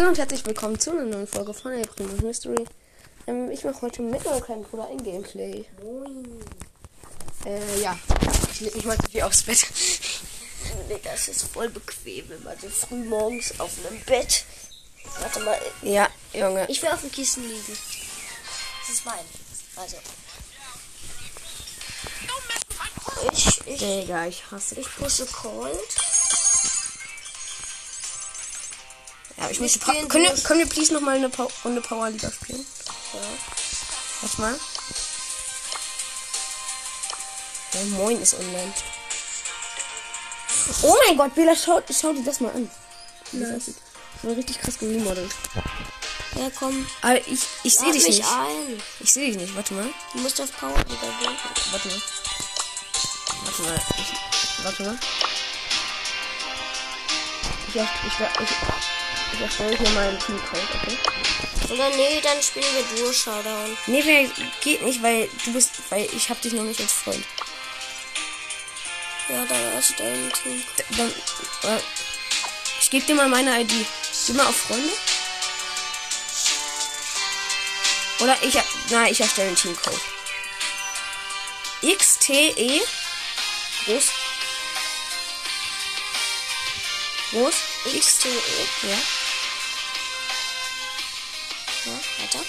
Hallo 0.00 0.08
und 0.12 0.18
herzlich 0.18 0.46
willkommen 0.46 0.80
zu 0.80 0.92
einer 0.92 1.04
neuen 1.04 1.26
Folge 1.26 1.52
von 1.52 1.72
Primo 1.94 2.14
Mystery. 2.22 2.64
Ähm, 3.26 3.50
ich 3.50 3.64
mache 3.64 3.82
heute 3.82 4.00
mit 4.00 4.24
meinem 4.24 4.42
kleinen 4.42 4.64
Bruder 4.64 4.88
ein 4.88 5.04
Gameplay. 5.04 5.66
Moin. 5.82 6.42
Äh, 7.44 7.82
ja. 7.82 7.98
Ich 8.50 8.60
leg 8.62 8.74
mich 8.76 8.86
mal 8.86 8.96
wie 9.10 9.22
aufs 9.22 9.42
Bett. 9.42 9.66
Das 11.04 11.28
ist 11.28 11.42
voll 11.42 11.68
bequem, 11.68 12.30
wenn 12.30 12.42
man 12.44 12.58
so 12.58 12.70
früh 12.70 13.04
morgens 13.04 13.60
auf 13.60 13.72
einem 13.84 14.00
Bett. 14.04 14.46
Warte 15.20 15.40
mal, 15.40 15.58
Ja, 15.82 16.08
Junge. 16.32 16.64
ich 16.70 16.80
will 16.80 16.88
auf 16.88 17.02
dem 17.02 17.12
Kissen 17.12 17.46
liegen. 17.46 17.76
Das 18.80 18.96
ist 18.96 19.04
mein. 19.04 19.18
Also. 19.76 19.96
Ich, 23.34 23.66
ich, 23.66 23.78
Digga, 23.78 24.26
ich 24.26 24.50
hasse 24.50 24.76
dich. 24.76 24.86
ich 24.86 24.96
pushe 24.96 25.26
Cold. 25.26 25.78
Ja, 29.40 29.48
ich 29.48 29.58
möchte 29.58 29.78
pa 29.78 29.94
können, 30.08 30.24
wir, 30.24 30.42
können 30.44 30.60
wir 30.60 30.68
please 30.68 30.92
noch 30.92 31.00
mal 31.00 31.16
eine 31.16 31.30
pa 31.30 31.48
Runde 31.64 31.80
Powerliga 31.80 32.30
spielen? 32.30 32.64
Ja. 33.14 33.20
Was 34.20 34.36
mal? 34.36 34.54
Ja, 37.72 37.80
moin 37.96 38.20
ist 38.20 38.34
online. 38.34 38.72
Oh 40.82 40.94
mein 41.06 41.16
Gott, 41.16 41.34
Bela, 41.34 41.56
schau, 41.56 41.80
schau 41.90 42.12
dir 42.12 42.22
das 42.22 42.40
mal 42.40 42.52
an. 42.52 42.70
Wie 43.32 43.40
das 43.40 43.70
war 44.22 44.36
richtig 44.36 44.60
krass 44.60 44.78
gemodelt. 44.78 45.30
Ja, 46.36 46.50
komm. 46.58 46.86
Aber 47.00 47.16
ich, 47.26 47.40
ich 47.62 47.76
sehe 47.76 47.92
dich 47.92 48.06
nicht. 48.06 48.24
ein. 48.24 48.82
Ich 49.00 49.12
sehe 49.12 49.28
dich 49.28 49.36
nicht. 49.36 49.56
Warte 49.56 49.72
mal. 49.74 49.86
Du 50.12 50.18
musst 50.18 50.40
auf 50.40 50.54
Power 50.58 50.76
wieder 50.76 50.86
gehen. 50.86 51.36
Warte 51.70 51.88
mal. 51.88 52.02
Warte 53.44 53.62
mal. 53.62 53.80
Ich, 53.98 54.64
warte 54.64 54.82
mal. 54.82 54.98
Ich, 57.68 57.76
ich, 57.76 57.80
ich, 57.80 58.20
ich, 58.40 58.99
ich 59.32 59.40
erstelle 59.40 59.76
hier 59.76 59.90
mal 59.90 60.08
einen 60.08 60.18
Teamcode, 60.18 60.68
okay? 60.74 60.98
Oder 61.72 61.88
nee, 61.90 62.20
dann 62.20 62.42
spielen 62.42 62.66
wir 62.74 62.96
Duo 62.96 63.12
Showdown. 63.12 63.76
Nee, 63.86 64.28
geht 64.60 64.82
nicht, 64.82 65.02
weil 65.02 65.28
du 65.44 65.52
bist, 65.52 65.70
weil 65.90 66.08
ich 66.12 66.28
hab 66.28 66.40
dich 66.42 66.52
noch 66.52 66.64
nicht 66.64 66.80
als 66.80 66.92
Freund. 66.92 67.24
Ja, 69.28 69.44
dann 69.44 69.72
erstellen 69.72 70.32
Team. 70.32 70.62
D 70.76 70.84
dann, 70.96 71.08
äh, 71.08 71.80
ich 72.80 72.90
gebe 72.90 73.06
dir 73.06 73.14
mal 73.14 73.28
meine 73.28 73.60
ID. 73.60 73.72
Geh 74.26 74.32
mal 74.32 74.46
auf 74.46 74.56
Freunde. 74.56 74.90
Oder 78.20 78.36
ich, 78.42 78.54
nein, 78.90 79.12
ich 79.12 79.20
erstelle 79.20 79.48
einen 79.48 79.56
Teamcode. 79.56 80.00
XTE 81.82 82.82
groß 83.86 84.04
groß 87.30 87.54
XTE. 87.98 88.28
ja 88.82 89.19
Ja, 91.90 92.22
weiter. 92.22 92.44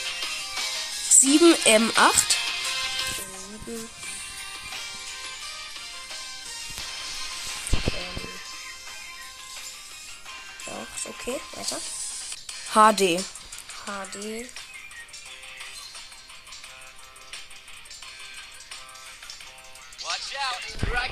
7M8 1.09 2.13
Sieben. 3.65 3.89
Ähm. 7.95 8.29
Acht, 10.67 11.09
okay, 11.09 11.39
weiter. 11.55 11.77
HD. 12.73 13.23
HD. 13.85 14.47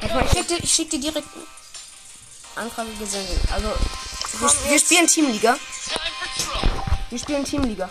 Ich 0.01 0.31
schick 0.31 0.47
dir, 0.47 0.57
ich 0.63 0.73
schick 0.73 0.89
dir 0.89 0.99
direkt 0.99 1.27
Anfrage 2.55 2.91
gesendet. 2.99 3.39
Also 3.51 3.67
wir, 4.39 4.71
wir 4.71 4.79
spielen 4.79 5.07
Teamliga. 5.07 5.57
Wir 7.09 7.19
spielen 7.19 7.43
Teamliga. 7.43 7.89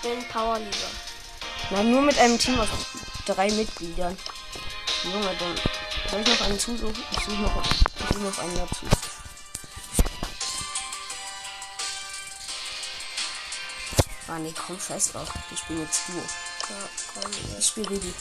Spielen 0.00 0.24
Powerliga. 0.28 0.88
Nein, 1.68 1.90
nur 1.90 2.00
mit 2.00 2.18
einem 2.18 2.38
Team 2.38 2.58
aus 2.58 2.68
drei 3.26 3.50
Mitgliedern. 3.50 4.16
Junge, 5.04 5.36
dann 5.38 5.60
soll 6.10 6.20
ich 6.22 6.26
noch 6.26 6.46
einen 6.46 6.58
zusuchen? 6.58 7.04
Ich 7.12 7.18
suche 7.18 7.42
noch, 7.42 7.62
ich 7.62 8.08
suche 8.08 8.20
noch 8.20 8.38
einen 8.38 8.56
dazu. 8.56 8.86
Ah 14.26 14.38
nee, 14.38 14.54
komm, 14.66 14.80
scheiß 14.80 15.12
drauf. 15.12 15.28
Ich 15.52 15.58
spiele 15.58 15.82
jetzt 15.82 16.08
Duo. 16.08 16.22
Ja, 16.22 17.20
komm, 17.20 17.30
Ich 17.58 17.66
spiele 17.66 17.90
Baby. 17.90 18.14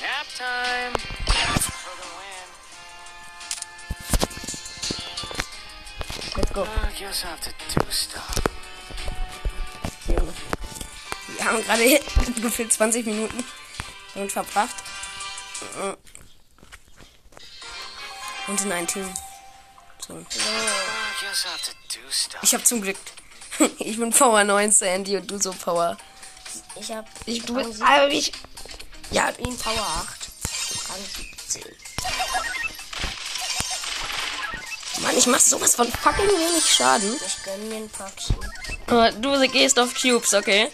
Nap 0.00 0.26
time. 0.38 0.99
Wir 11.36 11.44
haben 11.44 11.62
gerade 11.64 12.00
gefühlt 12.40 12.72
20 12.72 13.06
Minuten 13.06 13.44
damit 14.14 14.32
verbracht. 14.32 14.74
Und 18.46 18.60
in 18.62 18.72
ein 18.72 18.86
Team. 18.86 19.08
So. 20.06 20.24
Ich 22.42 22.54
habe 22.54 22.64
zum 22.64 22.82
Glück. 22.82 22.96
Ich 23.78 23.98
bin 23.98 24.10
Power 24.10 24.42
9 24.42 24.72
Sandy 24.72 25.18
und 25.18 25.30
du 25.30 25.38
so 25.38 25.52
Power. 25.52 25.96
Ich 26.76 26.90
hab. 26.92 27.06
Ich, 27.26 27.44
du 27.44 27.54
bist. 27.54 27.82
Aber 27.82 28.08
ich. 28.08 28.32
Ja, 29.10 29.26
hab 29.26 29.38
ihn 29.38 29.56
Power 29.58 29.86
8. 29.86 30.30
Rang 30.88 30.98
17. 31.46 31.89
Mann, 35.00 35.16
ich 35.16 35.26
mach 35.26 35.40
sowas 35.40 35.74
von 35.74 35.90
fucking 35.90 36.28
wenig 36.28 36.64
Schaden. 36.68 37.18
Ich 37.26 37.42
gönn 37.42 37.68
mir 37.68 37.76
ein 37.76 37.88
paar 37.88 38.10
Cubes. 38.10 38.50
Aber 38.86 39.12
du 39.12 39.48
gehst 39.48 39.78
auf 39.78 39.94
Cubes, 39.94 40.34
okay? 40.34 40.70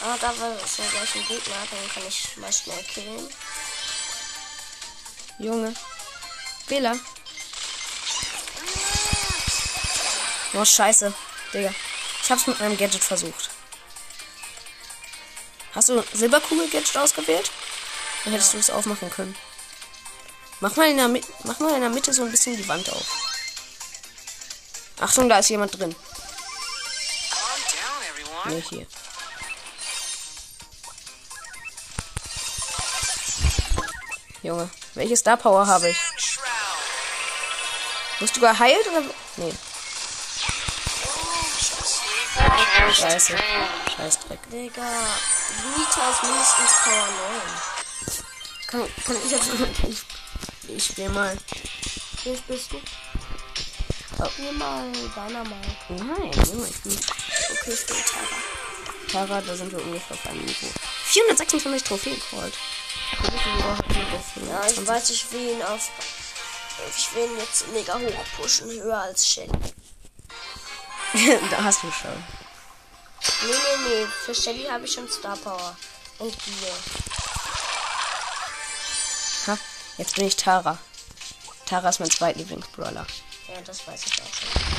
Ah, 0.00 0.16
da 0.20 0.28
war 0.38 0.52
es 0.64 0.76
ja 0.76 0.84
gleich 0.92 1.14
ein 1.16 1.26
Gegner, 1.26 1.56
dann 1.70 1.88
kann 1.92 2.02
ich 2.06 2.36
mal 2.36 2.52
schnell 2.52 2.82
killen. 2.84 3.28
Junge. 5.38 5.74
Bela. 6.68 6.94
Oh, 10.54 10.64
scheiße. 10.64 11.12
Digga. 11.52 11.74
Ich 12.22 12.30
hab's 12.30 12.46
mit 12.46 12.60
meinem 12.60 12.76
Gadget 12.76 13.02
versucht. 13.02 13.50
Hast 15.74 15.88
du 15.88 16.02
Silberkugel-Gadget 16.12 16.96
ausgewählt? 16.96 17.50
Dann 18.24 18.32
hättest 18.32 18.54
du 18.54 18.58
es 18.58 18.70
aufmachen 18.70 19.10
können. 19.10 19.36
Mach 20.60 20.74
mal, 20.76 20.88
in 20.88 20.96
der 20.96 21.08
Mach 21.44 21.58
mal 21.58 21.74
in 21.74 21.80
der 21.80 21.90
Mitte 21.90 22.12
so 22.12 22.24
ein 22.24 22.30
bisschen 22.30 22.56
die 22.56 22.66
Wand 22.68 22.88
auf. 22.90 23.06
Achtung, 25.00 25.28
da 25.28 25.38
ist 25.38 25.50
jemand 25.50 25.78
drin. 25.78 25.94
Nee, 28.46 28.62
hier. 28.70 28.86
Junge, 34.42 34.70
welche 34.94 35.16
Star 35.16 35.36
Power 35.36 35.66
habe 35.66 35.90
ich? 35.90 35.98
Wirst 38.20 38.36
du 38.36 38.40
geheilt 38.40 38.86
oder. 38.88 39.02
Nee, 39.36 39.52
scheiße. 42.96 43.36
Scheiß 43.96 44.18
Dreck. 44.20 44.38
Digga, 44.50 44.82
Vita 45.74 46.10
ist 46.10 46.22
mindestens 46.22 46.72
Power 46.84 47.06
9. 48.70 48.88
Kann, 48.88 49.04
kann 49.04 49.16
ich 49.24 49.30
jetzt. 49.30 49.50
Ich, 50.68 50.84
spiel 50.84 51.08
mal. 51.08 51.36
Hier 52.22 52.36
bist 52.48 52.72
du. 52.72 52.80
Oh. 54.18 54.24
Spiel 54.30 54.52
mal 54.52 54.90
Dynamite. 54.92 55.76
Nein, 55.90 56.30
ich 56.32 56.82
bin. 56.82 56.92
Okay, 56.92 57.72
ich 57.72 57.86
bin 57.86 57.96
Tara. 58.04 59.26
Tara, 59.26 59.40
da 59.40 59.54
sind 59.54 59.70
wir 59.70 59.82
ungefähr 59.82 60.30
einem 60.30 60.44
Niveau. 60.44 60.68
426 61.04 61.82
Trophäen 61.84 62.20
called. 62.30 62.54
Ja, 64.48 64.66
ich 64.66 64.86
weiß, 64.86 65.10
ich 65.10 65.32
will 65.32 65.50
ihn 65.52 65.62
auf. 65.62 65.90
Ich 66.96 67.14
will 67.14 67.24
ihn 67.24 67.38
jetzt 67.38 67.68
mega 67.68 67.94
hoch 67.94 68.24
pushen, 68.36 68.70
höher 68.70 68.98
als 68.98 69.26
Shelly. 69.26 69.50
da 71.50 71.64
hast 71.64 71.82
du 71.82 71.90
schon. 71.90 72.24
Nee, 73.46 73.52
nee, 73.52 73.88
nee. 73.88 74.06
Für 74.24 74.34
Shelly 74.34 74.64
habe 74.64 74.84
ich 74.84 74.92
schon 74.92 75.08
Star 75.08 75.36
Power. 75.36 75.76
Und 76.18 76.34
Gear. 76.44 76.76
Jetzt 79.98 80.16
bin 80.16 80.26
ich 80.26 80.36
Tara. 80.36 80.78
Tara 81.64 81.88
ist 81.88 82.00
mein 82.00 82.10
zweitlieblingsbrawler. 82.10 83.06
Ja, 83.48 83.60
das 83.64 83.86
weiß 83.86 84.04
ich 84.06 84.12
auch 84.22 84.34
schon. 84.34 84.76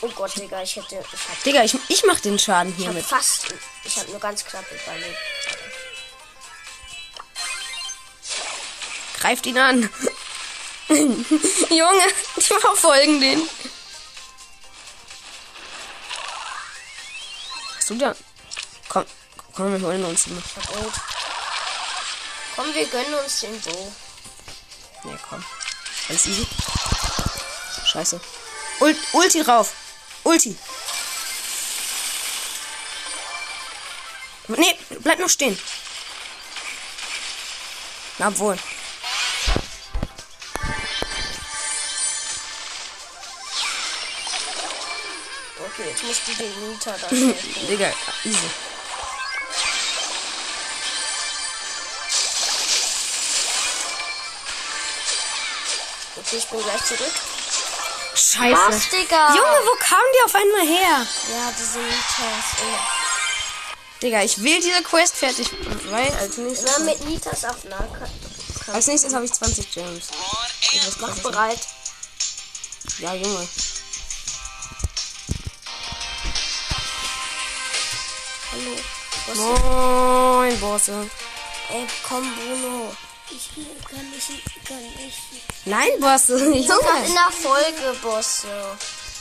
Oh 0.00 0.08
Gott, 0.14 0.36
Digga, 0.36 0.62
ich 0.62 0.76
hätte. 0.76 1.04
Ich 1.12 1.28
hab, 1.28 1.42
Digga, 1.42 1.64
ich, 1.64 1.76
ich 1.88 2.04
mach 2.04 2.20
den 2.20 2.38
Schaden 2.38 2.72
ich 2.72 2.86
hab 2.86 2.92
hiermit. 2.92 3.04
fast. 3.04 3.46
Ich 3.84 3.96
hab 3.98 4.08
nur 4.08 4.20
ganz 4.20 4.44
knapp 4.44 4.64
überlebt. 4.70 5.18
Greift 9.18 9.46
ihn 9.46 9.58
an. 9.58 9.82
Junge, 10.88 12.06
die 12.36 12.42
verfolgen 12.42 13.20
den. 13.20 13.42
Hast 17.76 17.90
du 17.90 17.94
da? 17.96 18.14
Komm, 18.88 19.04
komm, 19.58 19.72
wir 19.72 19.88
holen 19.88 20.04
uns 20.04 20.28
immer. 20.28 20.36
Und 20.36 20.92
komm, 22.54 22.74
wir 22.74 22.86
gönnen 22.86 23.14
uns 23.14 23.40
den 23.40 23.60
Bo. 23.60 23.92
Nee, 25.02 25.18
komm. 25.28 25.44
Alles 26.08 26.26
easy. 26.26 26.46
Scheiße. 27.84 28.20
Ult 28.78 28.96
Ulti 29.12 29.40
rauf. 29.40 29.72
Ulti. 30.22 30.56
Nee, 34.46 34.78
bleib 35.00 35.18
noch 35.18 35.28
stehen. 35.28 35.58
Na 38.18 38.38
wohl. 38.38 38.56
Okay, 45.58 45.88
jetzt 45.90 46.04
musst 46.04 46.28
du 46.28 46.34
den 46.34 46.70
Nita 46.70 46.96
da. 46.96 47.08
Digga, 47.68 47.92
easy. 48.24 48.67
Ich 56.38 56.46
bin 56.46 56.62
gleich 56.62 56.84
zurück. 56.84 57.12
Scheiße. 58.14 58.56
Was, 58.68 58.88
Digga? 58.90 59.28
Junge, 59.34 59.60
wo 59.64 59.76
kamen 59.78 60.08
die 60.14 60.24
auf 60.24 60.34
einmal 60.34 60.66
her? 60.66 61.06
Ja, 61.30 61.52
diese 61.58 61.78
Nitas. 61.78 62.62
immer. 62.62 62.78
Digga, 64.02 64.22
ich 64.22 64.42
will 64.42 64.60
diese 64.60 64.82
Quest 64.82 65.16
fertig. 65.16 65.50
Weil 65.90 66.10
als 66.20 66.36
nächstes, 66.36 66.76
Immer 66.76 66.84
mit 66.86 67.04
Nitas 67.04 67.44
auf 67.44 67.64
Nahkampf. 67.64 68.68
als 68.72 68.86
nächstes 68.86 69.14
habe 69.14 69.24
ich 69.24 69.32
20 69.32 69.70
Gems. 69.72 70.08
Ich 70.72 70.86
weiß 70.86 70.96
Mach 71.00 71.16
bereit. 71.18 71.60
Ja, 72.98 73.14
Junge. 73.14 73.48
Hallo. 78.52 78.76
Was 79.26 79.36
Moin, 79.38 80.60
Bosse. 80.60 81.10
Ey, 81.70 81.86
komm, 82.08 82.34
Bruno. 82.34 82.92
Ich 83.30 83.50
kann 83.54 84.10
nicht, 84.10 84.66
kann 84.66 84.80
nicht. 84.96 85.18
Nein, 85.66 85.88
Bosse. 86.00 86.38
Wir 86.52 86.62
sind 86.62 86.66
gerade 86.68 87.06
in 87.06 87.14
der 87.14 87.30
Folge, 87.30 87.98
Bosse. 88.00 88.48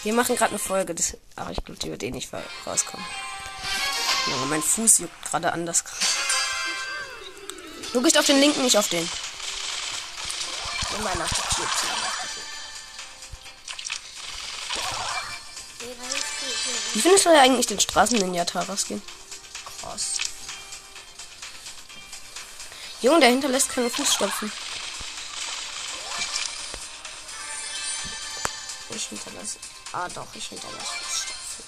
Wir 0.04 0.14
machen 0.14 0.36
gerade 0.36 0.52
eine 0.52 0.60
Folge. 0.60 0.96
Das, 0.96 1.18
aber 1.36 1.52
ich 1.52 1.64
glaube, 1.64 1.80
die 1.80 1.90
wird 1.92 2.04
eh 2.04 2.12
nicht 2.12 2.32
ra- 2.34 2.42
rauskommen. 2.66 3.06
Junge, 4.28 4.46
mein 4.48 4.64
Fuß 4.64 5.00
juckt 5.00 5.26
gerade 5.30 5.52
anders. 5.52 5.84
Du 7.94 8.02
gehst 8.02 8.18
auf 8.18 8.26
den 8.26 8.40
linken, 8.40 8.62
nicht 8.64 8.78
auf 8.78 8.88
den. 8.90 9.10
Immer 11.00 11.16
nach 11.16 11.30
der 11.30 11.50
Tür. 11.56 11.68
Wie 16.94 17.02
findest 17.02 17.26
du 17.26 17.30
eigentlich 17.30 17.68
den 17.68 17.80
Straßen-Ninja 17.80 18.46
Taraskin? 18.46 19.02
Junge, 23.02 23.20
der 23.20 23.30
hinterlässt 23.30 23.70
keine 23.70 23.90
Fußstapfen. 23.90 24.52
Ich 28.90 29.06
hinterlasse. 29.06 29.60
Ah, 29.94 30.10
doch, 30.10 30.28
ich 30.34 30.48
hinterlasse 30.48 30.86
Fußstapfen. 30.86 31.66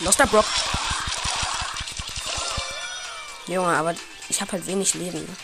Loster 0.00 0.26
Brock. 0.26 0.46
Junge, 3.48 3.76
aber 3.76 3.96
ich 4.28 4.40
habe 4.40 4.52
halt 4.52 4.66
wenig 4.66 4.94
Leben. 4.94 5.36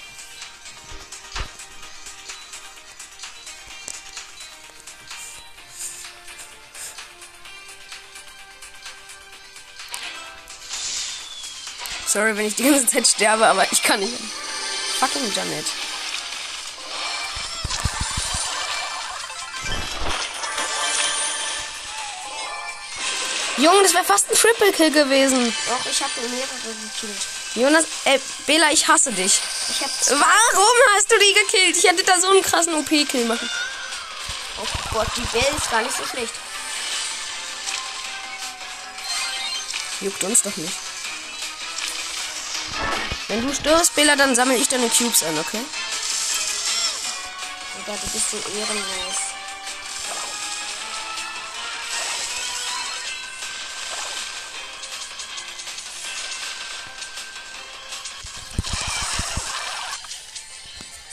Sorry, 12.15 12.37
wenn 12.37 12.47
ich 12.47 12.55
die 12.55 12.63
ganze 12.63 12.87
Zeit 12.87 13.09
sterbe, 13.09 13.45
aber 13.45 13.67
ich 13.73 13.83
kann 13.83 13.99
nicht. 13.99 14.13
Fucking 15.01 15.33
Janet. 15.35 15.67
Junge, 23.57 23.83
das 23.83 23.95
wäre 23.95 24.05
fast 24.05 24.31
ein 24.31 24.37
Triple 24.37 24.71
Kill 24.71 24.93
gewesen. 24.93 25.53
Doch, 25.69 25.91
ich 25.91 26.01
habe 26.05 26.13
mehrere 26.21 26.47
gekillt. 26.85 27.23
Jonas, 27.57 27.85
ey, 28.05 28.21
Bela, 28.47 28.71
ich 28.71 28.87
hasse 28.87 29.11
dich. 29.11 29.41
Ich 29.71 29.81
habe 29.83 30.21
Warum 30.21 30.77
hast 30.95 31.11
du 31.11 31.19
die 31.19 31.35
gekillt? 31.35 31.77
Ich 31.77 31.83
hätte 31.83 32.05
da 32.05 32.21
so 32.21 32.29
einen 32.29 32.43
krassen 32.43 32.75
OP-Kill 32.75 33.25
machen. 33.25 33.51
Oh 34.63 34.67
Gott, 34.93 35.09
die 35.17 35.37
Bell 35.37 35.53
ist 35.57 35.69
gar 35.69 35.83
nicht 35.83 35.97
so 35.97 36.05
schlecht. 36.05 36.35
Juckt 40.01 40.23
uns 40.23 40.43
doch 40.43 40.57
nicht. 40.57 40.94
Wenn 43.29 43.47
du 43.47 43.55
stirbst, 43.55 43.95
Bela, 43.95 44.17
dann 44.17 44.35
sammle 44.35 44.57
ich 44.57 44.69
deine 44.69 44.89
Cubes 44.89 45.23
ein, 45.23 45.39
okay? 45.39 45.61
Digga, 47.79 47.97
du 47.99 48.07
bist 48.11 48.31
so 48.31 48.37
ehrenlos. 48.37 49.35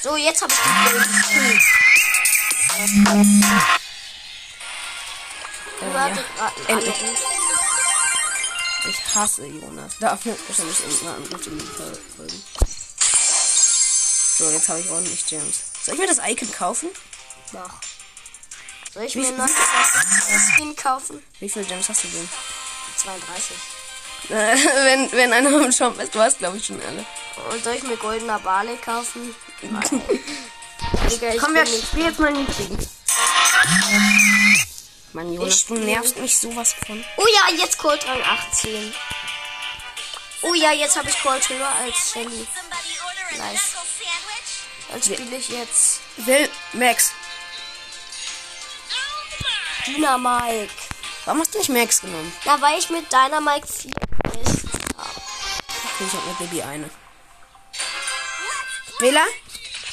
So, 0.04 0.18
jetzt 0.18 0.42
habe 0.42 0.52
ich 0.52 0.60
die 0.60 0.70
Bell 0.90 1.00
gekillt. 1.00 1.62
Du 5.80 7.31
Ich 8.88 9.16
hasse 9.16 9.46
Jonas. 9.46 9.98
Dafür 10.00 10.36
wahrscheinlich 10.48 10.80
irgendeine 10.80 11.16
Anruf 11.16 11.48
in 11.48 11.60
die 11.60 11.66
Folgen. 11.66 12.44
So, 14.38 14.50
jetzt 14.50 14.70
habe 14.70 14.80
ich 14.80 14.90
ordentlich 14.90 15.26
Gems. 15.28 15.62
Soll 15.84 15.96
ich 15.96 16.00
mir 16.00 16.08
das 16.08 16.20
Icon 16.26 16.52
kaufen? 16.52 16.90
Mach. 17.52 17.76
Soll 18.94 19.04
ich 19.04 19.16
Wie 19.16 19.22
mir 19.22 19.32
noch 19.34 19.48
das 19.48 20.56
Skin 20.56 20.76
kaufen? 20.76 21.22
Wie 21.40 21.50
viele 21.50 21.66
Gems 21.66 21.90
hast 21.90 22.04
du 22.04 22.08
denn? 22.08 22.28
32. 22.98 23.58
Äh, 24.30 24.34
wenn, 24.86 25.12
wenn 25.12 25.34
einer 25.34 25.50
am 25.50 25.72
Shop 25.72 26.00
ist, 26.00 26.16
du 26.16 26.20
hast, 26.20 26.40
glaube 26.40 26.58
ich, 26.58 26.66
schon 26.66 26.82
alle. 26.82 27.06
Und 27.52 27.64
soll 27.64 27.76
ich 27.76 27.84
mir 27.84 27.98
goldener 27.98 28.40
Barley 28.40 28.78
kaufen? 28.78 29.36
Digga, 29.62 31.34
ich 31.34 31.40
Komm, 31.40 31.54
wir 31.54 31.66
spielen 31.66 32.08
jetzt 32.08 32.20
mal 32.20 32.32
niedrigen. 32.32 32.78
Mann, 35.14 35.34
Jonas, 35.34 35.66
du 35.66 35.76
nervst 35.76 36.18
mich 36.18 36.38
sowas 36.38 36.74
von. 36.86 37.04
Oh 37.18 37.26
ja, 37.28 37.58
jetzt 37.58 37.78
Colt 37.78 38.06
Rang 38.08 38.22
18. 38.22 38.94
Oh 40.44 40.54
ja, 40.54 40.72
jetzt 40.72 40.98
habe 40.98 41.10
ich 41.10 41.22
Colt 41.22 41.48
höher 41.50 41.68
als 41.68 42.12
Shelly. 42.12 42.48
Nice. 43.38 43.76
Dann 44.90 45.02
spiele 45.02 45.38
ich 45.38 45.50
jetzt 45.50 46.00
Will, 46.18 46.50
Max. 46.74 47.12
Dynamike. 49.86 50.70
Warum 51.26 51.42
hast 51.42 51.54
du 51.54 51.60
nicht 51.60 51.70
Max 51.70 52.02
genommen? 52.02 52.34
Na, 52.46 52.62
weil 52.62 52.80
ich 52.80 52.90
mit 52.90 53.12
Dynamike 53.12 53.68
4 53.68 53.92
ist. 54.44 54.66
Okay, 54.66 56.06
ich 56.08 56.14
hab 56.14 56.26
mit 56.28 56.38
Baby 56.40 56.62
eine. 56.62 56.90
Bela? 59.00 59.26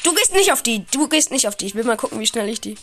Du 0.04 0.14
gehst 0.14 0.32
nicht 0.32 0.52
auf 0.52 0.62
die. 0.62 0.86
Du 0.86 1.08
gehst 1.08 1.30
nicht 1.30 1.48
auf 1.48 1.56
die. 1.56 1.66
Ich 1.66 1.74
will 1.74 1.84
mal 1.84 1.96
gucken, 1.96 2.20
wie 2.20 2.26
schnell 2.26 2.48
ich 2.48 2.60
die. 2.60 2.76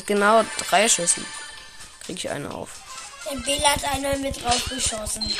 Mit 0.00 0.06
genau 0.06 0.42
drei 0.56 0.88
Schüssen 0.88 1.26
krieg 2.02 2.16
ich 2.16 2.30
eine 2.30 2.50
auf. 2.54 2.70
Der 3.30 3.36
Bill 3.36 3.60
hat 3.60 3.84
einmal 3.84 4.16
mit 4.16 4.42
drauf 4.42 4.64
geschossen. 4.64 5.30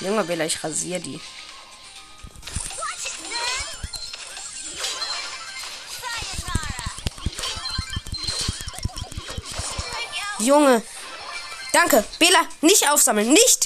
Junge 0.00 0.24
Bela, 0.24 0.44
ich 0.44 0.62
rasier 0.62 1.00
die. 1.00 1.18
Junge. 10.38 10.82
Danke. 11.72 12.04
Bela, 12.18 12.40
nicht 12.60 12.90
aufsammeln. 12.90 13.32
Nicht. 13.32 13.61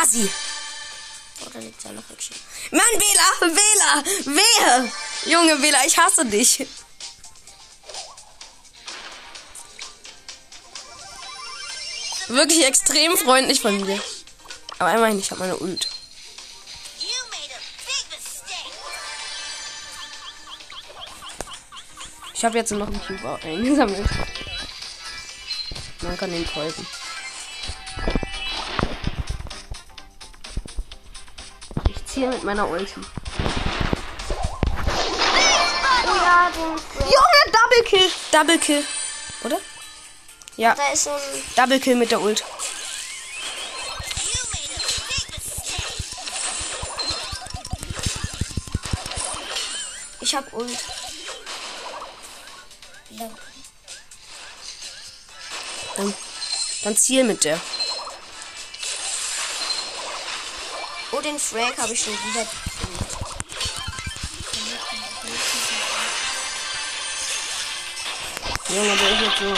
Assi. 0.00 0.30
Oder 1.46 1.60
liegt 1.60 1.84
da 1.84 1.92
noch 1.92 2.08
Rückschritt? 2.10 2.38
Mann, 2.70 2.82
Bela, 2.98 3.54
Bela, 3.54 4.04
wehe. 4.24 4.92
Junge, 5.26 5.56
Bela, 5.56 5.84
ich 5.86 5.96
hasse 5.98 6.24
dich. 6.24 6.66
Wirklich 12.28 12.66
extrem 12.66 13.16
freundlich 13.16 13.60
von 13.60 13.80
mir. 13.80 14.00
Aber 14.78 14.92
immerhin, 14.92 15.18
ich 15.18 15.30
habe 15.30 15.40
meine 15.40 15.56
Ult. 15.56 15.88
Ich 22.34 22.44
habe 22.44 22.56
jetzt 22.56 22.70
noch 22.70 22.86
einen 22.86 23.04
Cube 23.04 23.40
eingesammelt. 23.42 24.08
Man 26.02 26.16
kann 26.16 26.30
den 26.30 26.46
folgen. 26.46 26.86
Ziele 32.18 32.30
mit 32.30 32.42
meiner 32.42 32.68
Ulti. 32.68 33.00
Ja, 36.04 36.50
Junge, 36.96 37.42
Double 37.52 37.84
Kill. 37.84 38.10
Double 38.32 38.58
Kill. 38.58 38.84
Oder? 39.44 39.58
Ja, 40.56 40.74
Da 40.74 40.92
ist 40.92 41.06
ein. 41.06 41.20
Double 41.56 41.78
Kill 41.78 41.94
mit 41.94 42.10
der 42.10 42.20
Ult. 42.20 42.44
Ich 50.20 50.34
hab 50.34 50.52
Ult. 50.52 50.78
Dann, 55.96 56.14
dann 56.82 56.96
ziel 56.96 57.24
mit 57.24 57.44
der. 57.44 57.60
Oh, 61.18 61.20
den 61.20 61.38
Frag 61.38 61.76
habe 61.78 61.92
ich 61.92 62.00
schon 62.00 62.12
wieder. 62.12 62.46
Junge, 68.68 68.96
der 68.96 69.10
ist 69.10 69.20
jetzt 69.22 69.38
so 69.40 69.54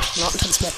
ach, 0.00 0.16
Nordtanzmap. 0.16 0.72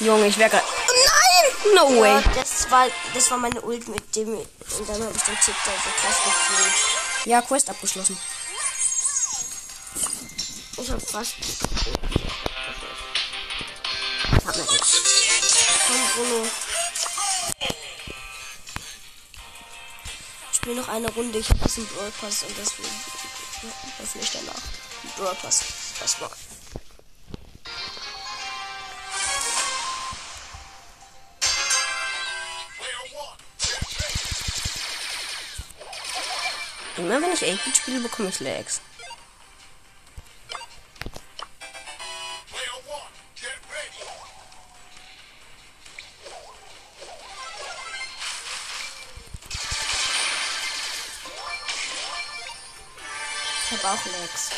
Junge, 0.00 0.26
ich 0.28 0.38
wäre 0.38 0.48
gerade. 0.48 0.64
Nein! 0.64 1.74
No 1.74 2.00
way! 2.00 2.22
Ja, 2.22 2.22
das 2.34 2.70
war, 2.70 2.86
das 3.12 3.30
war 3.30 3.36
meine 3.36 3.60
Ult 3.60 3.86
mit 3.86 4.16
dem. 4.16 4.28
Und 4.34 4.88
dann 4.88 5.02
habe 5.02 5.12
ich 5.14 5.22
den 5.22 5.38
Tick 5.40 5.54
da 5.66 5.72
so 5.72 5.90
krass 6.00 6.16
gefühlt. 6.24 7.26
Ja, 7.26 7.42
Quest 7.42 7.68
abgeschlossen. 7.68 8.18
Ich 10.78 10.90
hab 10.90 11.02
fast. 11.02 11.34
Hab 14.46 14.56
mir 14.56 14.62
echt. 14.62 15.02
Komm, 15.86 16.00
Bruno. 16.14 16.46
Spiele 20.62 20.80
noch 20.80 20.88
eine 20.88 21.10
Runde. 21.10 21.40
Ich 21.40 21.50
habe 21.50 21.58
diesen 21.64 21.84
Brawl 21.88 22.12
Pass 22.20 22.44
und 22.44 22.56
deswegen 22.56 22.88
öffne 24.00 24.22
ich 24.22 24.30
danach. 24.30 24.62
den 25.02 25.10
Brawl 25.16 25.34
Pass. 25.34 25.64
Das 25.98 26.20
war. 26.20 26.30
Immer 36.96 37.20
wenn 37.22 37.32
ich 37.32 37.42
8-Bit 37.42 37.76
spiele, 37.76 38.00
bekomme 38.00 38.28
ich 38.28 38.38
Lags. 38.38 38.80
Habe 53.72 53.88
auch 53.88 54.04
Lex. 54.04 54.50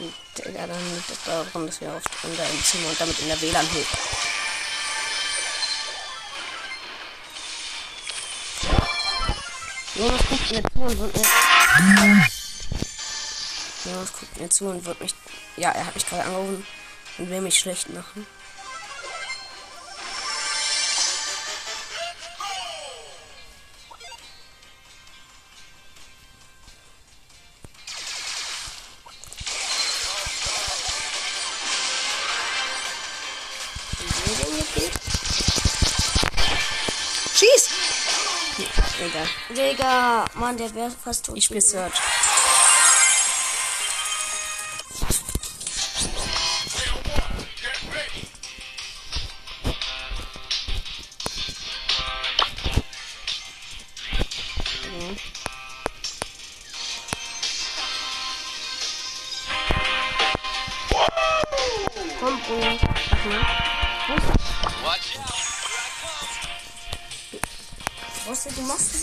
Und, 0.00 0.14
dann 0.44 0.94
liegt 0.94 1.10
das 1.10 1.24
daran, 1.24 1.66
dass 1.66 1.80
wir 1.80 1.92
auf 1.92 2.02
unser 2.22 2.48
im 2.48 2.64
Zimmer 2.64 2.88
und 2.88 3.00
damit 3.00 3.18
in 3.18 3.28
der 3.28 3.40
WLAN 3.40 3.66
hilft. 3.66 3.98
Jonas 9.94 10.20
guckt 10.28 10.50
mir 10.52 10.62
zu 10.62 10.80
und 10.80 10.98
wird 11.00 11.16
mir. 11.16 12.26
Jonas 13.84 14.12
guckt 14.12 14.40
mir 14.40 14.50
zu 14.50 14.66
und 14.66 14.84
wird 14.84 15.00
mich. 15.00 15.14
Ja, 15.56 15.72
er 15.72 15.86
hat 15.86 15.94
mich 15.94 16.06
gerade 16.06 16.24
angerufen 16.24 16.66
und 17.18 17.30
will 17.30 17.40
mich 17.40 17.58
schlecht 17.58 17.88
machen. 17.90 18.26
Digga, 39.50 40.26
Mann, 40.34 40.56
der 40.56 40.74
wäre 40.74 40.90
fast 40.90 41.26
tot. 41.26 41.36
Ich 41.36 41.44
spiele 41.44 41.60
Search. 41.60 41.94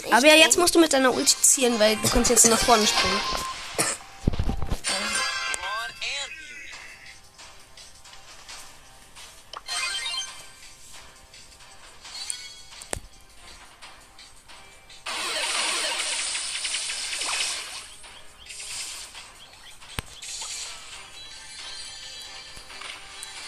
Echt. 0.05 0.13
Aber 0.13 0.27
ja, 0.27 0.35
jetzt 0.35 0.57
musst 0.57 0.75
du 0.75 0.79
mit 0.79 0.93
deiner 0.93 1.13
Ulti 1.13 1.35
zielen, 1.41 1.79
weil 1.79 1.95
du 1.97 2.09
kannst 2.09 2.29
jetzt 2.29 2.47
nach 2.47 2.59
vorne 2.59 2.85
springen. 2.87 3.21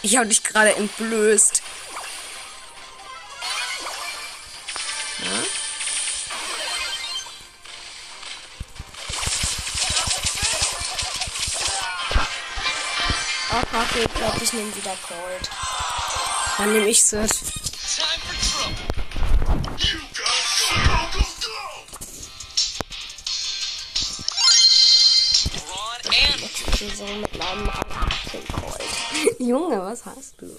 Ich 0.03 0.15
habe 0.15 0.29
dich 0.29 0.41
gerade 0.41 0.73
entblößt. 0.73 1.61
Ich 14.47 14.53
nehme 14.53 14.73
wieder 14.77 14.95
Cold. 15.05 15.49
Dann 16.57 16.71
nehme 16.71 16.87
ich 16.87 16.99
Ich 16.99 17.11
so 26.95 27.05
mit 27.05 27.37
meinem 27.37 27.69
18 27.69 28.47
Cold. 28.47 29.39
Junge, 29.39 29.81
was 29.81 30.05
hast 30.05 30.35
du? 30.39 30.57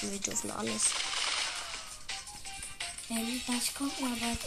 Wir 0.00 0.20
dürfen 0.20 0.50
alles. 0.50 0.82
Ich 3.14 3.74
guck 3.76 4.00
mal, 4.00 4.10
was 4.10 4.38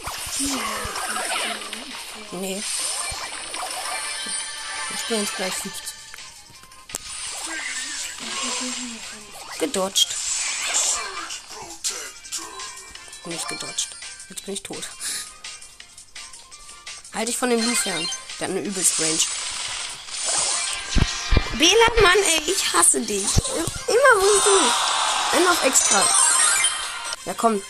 Nee. 2.32 2.60
Ich 4.94 5.04
bin 5.08 5.20
jetzt 5.20 5.36
gleich 5.36 5.54
50. 5.54 5.82
Gedodged. 9.60 10.08
Nicht 13.26 13.48
gedodged. 13.48 13.88
Jetzt 14.30 14.44
bin 14.44 14.54
ich 14.54 14.62
tot. 14.64 14.82
Halt 17.14 17.28
dich 17.28 17.38
von 17.38 17.50
dem 17.50 17.62
Lu. 17.62 17.76
Der 17.84 17.94
hat 17.94 18.08
eine 18.40 18.60
übelst 18.60 18.98
Range. 18.98 19.20
Bela, 21.52 22.02
Mann, 22.02 22.18
ey, 22.18 22.50
ich 22.50 22.72
hasse 22.72 23.00
dich. 23.00 23.22
Immer 23.22 24.12
wo 24.20 24.40
du. 24.44 25.38
Immer 25.38 25.52
auf 25.52 25.64
extra. 25.64 26.02
Ja, 27.26 27.34
komm. 27.34 27.62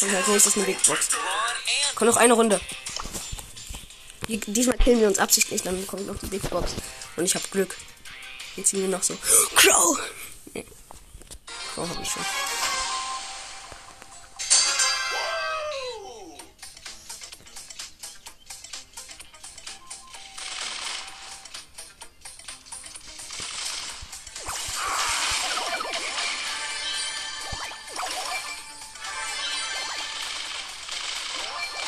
Das 0.00 0.08
ist 0.08 0.14
als 0.14 0.26
nächstes 0.28 0.56
eine 0.56 0.64
Big 0.66 0.82
Box. 0.84 1.08
Ron 1.12 1.20
and 1.20 1.94
Komm 1.94 2.08
noch 2.08 2.16
eine 2.16 2.32
Runde. 2.34 2.60
Die- 4.28 4.38
Diesmal 4.40 4.78
killen 4.78 5.00
wir 5.00 5.08
uns 5.08 5.18
absichtlich, 5.18 5.62
dann 5.62 5.86
kommt 5.86 6.06
noch 6.06 6.16
die 6.18 6.26
Big 6.26 6.48
Box. 6.48 6.72
Und 7.16 7.24
ich 7.24 7.34
hab 7.34 7.50
Glück. 7.50 7.76
Jetzt 8.56 8.70
ziehen 8.70 8.80
wir 8.80 8.88
noch 8.88 9.02
so. 9.02 9.16
Crow! 9.56 9.98
Nee. 10.54 10.64
Crow 11.74 11.88
hab 11.88 12.02
ich 12.02 12.08
schon. 12.10 12.24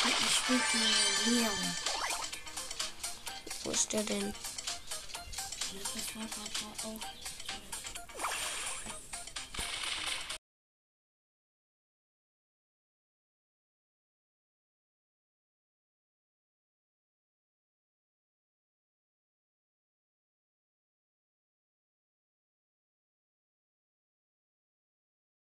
Ich 0.09 0.49
will 0.49 0.57
mal 0.57 0.93
Leon. 1.25 1.75
Wo 3.63 3.71
ist 3.71 3.93
der 3.93 4.03
denn? 4.03 4.33
Das 5.73 6.15
war 6.15 6.27
Papa 6.27 6.87
auch. 6.87 7.22